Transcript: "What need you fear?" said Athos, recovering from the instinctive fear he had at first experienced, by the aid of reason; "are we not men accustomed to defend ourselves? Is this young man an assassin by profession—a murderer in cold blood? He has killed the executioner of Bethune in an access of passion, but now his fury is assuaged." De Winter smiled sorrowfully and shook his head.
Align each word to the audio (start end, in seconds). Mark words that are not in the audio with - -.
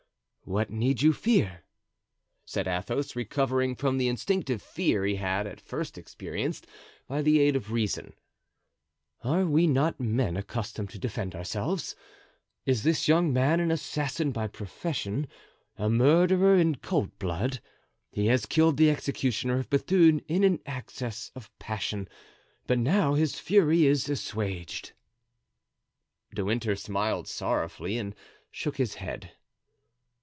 "What 0.43 0.69
need 0.69 1.01
you 1.01 1.13
fear?" 1.13 1.63
said 2.45 2.67
Athos, 2.67 3.15
recovering 3.15 3.73
from 3.73 3.97
the 3.97 4.09
instinctive 4.09 4.61
fear 4.61 5.05
he 5.05 5.15
had 5.15 5.47
at 5.47 5.61
first 5.61 5.97
experienced, 5.97 6.67
by 7.07 7.21
the 7.21 7.39
aid 7.39 7.55
of 7.55 7.71
reason; 7.71 8.11
"are 9.23 9.45
we 9.45 9.65
not 9.65 9.97
men 9.97 10.35
accustomed 10.35 10.89
to 10.89 10.99
defend 10.99 11.35
ourselves? 11.35 11.95
Is 12.65 12.83
this 12.83 13.07
young 13.07 13.31
man 13.31 13.61
an 13.61 13.71
assassin 13.71 14.33
by 14.33 14.47
profession—a 14.49 15.89
murderer 15.89 16.55
in 16.57 16.75
cold 16.75 17.17
blood? 17.17 17.61
He 18.11 18.25
has 18.25 18.45
killed 18.45 18.75
the 18.75 18.89
executioner 18.89 19.57
of 19.59 19.69
Bethune 19.69 20.19
in 20.27 20.43
an 20.43 20.59
access 20.65 21.31
of 21.33 21.55
passion, 21.59 22.09
but 22.67 22.77
now 22.79 23.13
his 23.13 23.39
fury 23.39 23.85
is 23.85 24.09
assuaged." 24.09 24.91
De 26.35 26.43
Winter 26.43 26.75
smiled 26.75 27.29
sorrowfully 27.29 27.97
and 27.97 28.13
shook 28.49 28.75
his 28.75 28.95
head. 28.95 29.31